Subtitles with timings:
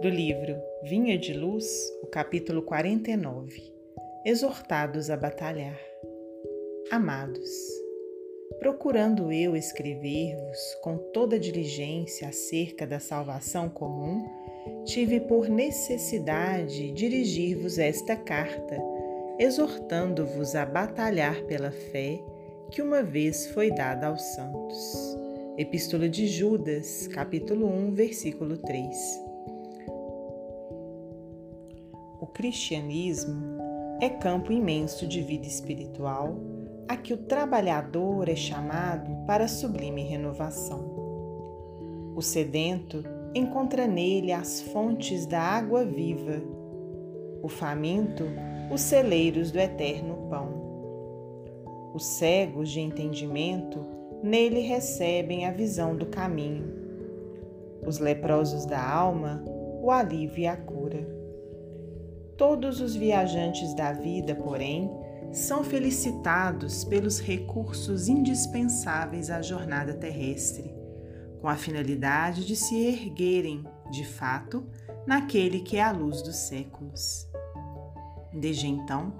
[0.00, 1.66] do livro Vinha de Luz,
[2.02, 3.62] o capítulo 49
[4.24, 5.78] Exortados a Batalhar.
[6.90, 7.50] Amados,
[8.58, 14.26] procurando eu escrever-vos com toda diligência acerca da salvação comum,
[14.86, 18.82] tive por necessidade dirigir-vos esta carta,
[19.38, 22.18] exortando-vos a batalhar pela fé
[22.70, 25.18] que uma vez foi dada aos santos.
[25.58, 29.29] Epístola de Judas, capítulo 1, versículo 3.
[32.20, 33.56] O cristianismo
[33.98, 36.36] é campo imenso de vida espiritual
[36.86, 40.84] a que o trabalhador é chamado para sublime renovação.
[42.14, 43.02] O sedento
[43.34, 46.42] encontra nele as fontes da água viva,
[47.42, 48.24] o faminto,
[48.70, 50.60] os celeiros do eterno pão.
[51.94, 53.80] Os cegos de entendimento
[54.22, 56.70] nele recebem a visão do caminho.
[57.86, 59.42] Os leprosos da alma,
[59.82, 61.19] o alívio e a cura.
[62.40, 64.90] Todos os viajantes da vida, porém,
[65.30, 70.74] são felicitados pelos recursos indispensáveis à jornada terrestre,
[71.38, 74.66] com a finalidade de se erguerem, de fato,
[75.06, 77.28] naquele que é a luz dos séculos.
[78.32, 79.12] Desde então,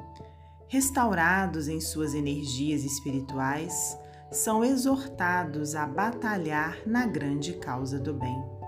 [0.67, 3.99] restaurados em suas energias espirituais,
[4.31, 8.60] são exortados a batalhar na grande causa do bem.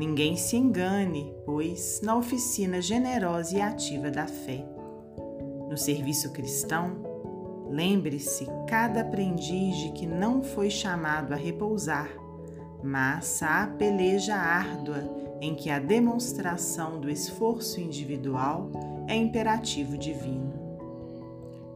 [0.00, 4.64] Ninguém se engane, pois, na oficina generosa e ativa da fé.
[5.68, 12.08] No serviço cristão, lembre-se cada aprendiz de que não foi chamado a repousar,
[12.82, 15.04] mas à peleja árdua
[15.38, 18.70] em que a demonstração do esforço individual
[19.06, 20.50] é imperativo divino.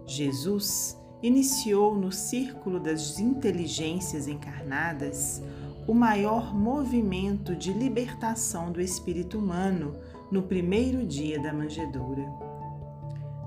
[0.06, 5.42] Jesus iniciou no círculo das inteligências encarnadas
[5.86, 9.96] o maior movimento de libertação do espírito humano
[10.30, 12.24] no primeiro dia da manjedoura.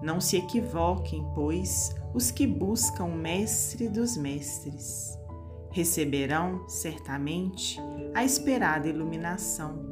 [0.01, 5.17] Não se equivoquem, pois, os que buscam o Mestre dos Mestres.
[5.71, 7.79] Receberão, certamente,
[8.13, 9.83] a esperada iluminação,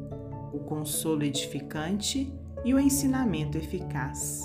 [0.53, 2.31] o consolo edificante
[2.63, 4.43] e o ensinamento eficaz.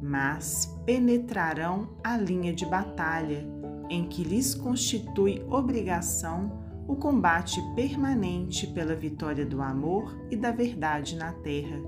[0.00, 3.46] Mas penetrarão a linha de batalha
[3.90, 11.16] em que lhes constitui obrigação o combate permanente pela vitória do amor e da verdade
[11.16, 11.80] na terra,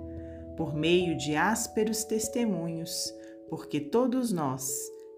[0.56, 3.12] por meio de ásperos testemunhos,
[3.48, 4.70] porque todos nós,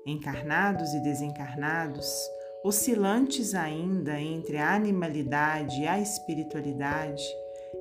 [0.05, 2.13] encarnados e desencarnados,
[2.65, 7.23] oscilantes ainda entre a animalidade e a espiritualidade,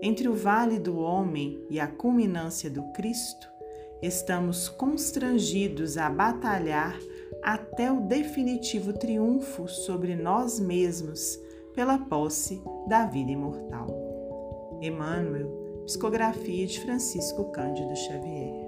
[0.01, 3.49] entre o vale do homem e a culminância do Cristo,
[4.01, 6.95] estamos constrangidos a batalhar
[7.41, 11.39] até o definitivo triunfo sobre nós mesmos
[11.77, 13.85] pela posse da vida imortal.
[14.81, 15.47] Emmanuel,
[15.85, 18.67] psicografia de Francisco Cândido Xavier.